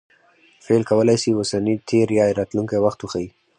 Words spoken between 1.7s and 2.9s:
تېر یا راتلونکى